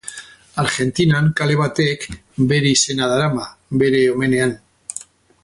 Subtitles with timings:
[0.61, 2.07] Argentinan kale batek
[2.53, 3.47] bere izena darama,
[3.83, 4.59] bere omenean.